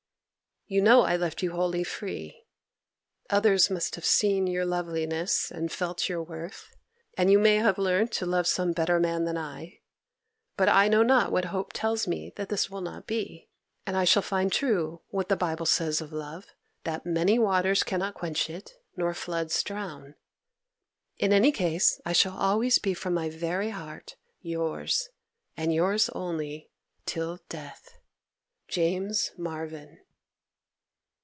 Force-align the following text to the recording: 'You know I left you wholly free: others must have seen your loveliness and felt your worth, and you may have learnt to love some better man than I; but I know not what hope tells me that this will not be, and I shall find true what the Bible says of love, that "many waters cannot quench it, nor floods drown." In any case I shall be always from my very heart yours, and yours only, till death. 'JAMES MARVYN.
'You 0.67 0.81
know 0.81 1.01
I 1.01 1.17
left 1.17 1.43
you 1.43 1.51
wholly 1.51 1.83
free: 1.83 2.45
others 3.29 3.69
must 3.69 3.95
have 3.95 4.05
seen 4.05 4.47
your 4.47 4.63
loveliness 4.63 5.51
and 5.51 5.69
felt 5.69 6.07
your 6.07 6.23
worth, 6.23 6.77
and 7.17 7.29
you 7.29 7.39
may 7.39 7.55
have 7.55 7.77
learnt 7.77 8.13
to 8.13 8.25
love 8.25 8.47
some 8.47 8.71
better 8.71 8.97
man 8.97 9.25
than 9.25 9.37
I; 9.37 9.81
but 10.55 10.69
I 10.69 10.87
know 10.87 11.03
not 11.03 11.29
what 11.29 11.43
hope 11.51 11.73
tells 11.73 12.07
me 12.07 12.31
that 12.37 12.47
this 12.47 12.69
will 12.69 12.79
not 12.79 13.05
be, 13.05 13.49
and 13.85 13.97
I 13.97 14.05
shall 14.05 14.21
find 14.21 14.49
true 14.49 15.01
what 15.09 15.27
the 15.27 15.35
Bible 15.35 15.65
says 15.65 15.99
of 15.99 16.13
love, 16.13 16.45
that 16.85 17.05
"many 17.05 17.37
waters 17.37 17.83
cannot 17.83 18.13
quench 18.13 18.49
it, 18.49 18.71
nor 18.95 19.13
floods 19.13 19.61
drown." 19.63 20.15
In 21.17 21.33
any 21.33 21.51
case 21.51 21.99
I 22.05 22.13
shall 22.13 22.37
be 22.37 22.43
always 22.43 22.79
from 22.97 23.13
my 23.13 23.29
very 23.29 23.71
heart 23.71 24.15
yours, 24.39 25.09
and 25.57 25.73
yours 25.73 26.07
only, 26.15 26.71
till 27.05 27.39
death. 27.49 27.97
'JAMES 28.69 29.31
MARVYN. 29.37 29.99